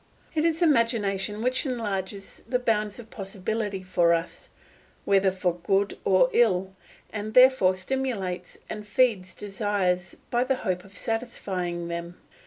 It 0.33 0.45
is 0.45 0.63
imagination 0.63 1.43
which 1.43 1.63
enlarges 1.63 2.41
the 2.49 2.57
bounds 2.57 2.97
of 2.97 3.11
possibility 3.11 3.83
for 3.83 4.15
us, 4.15 4.49
whether 5.05 5.29
for 5.29 5.57
good 5.61 5.95
or 6.03 6.31
ill, 6.33 6.75
and 7.13 7.35
therefore 7.35 7.75
stimulates 7.75 8.57
and 8.67 8.87
feeds 8.87 9.35
desires 9.35 10.15
by 10.31 10.43
the 10.43 10.55
hope 10.65 10.83
of 10.83 10.95
satisfying 10.97 11.87
them. 11.87 12.17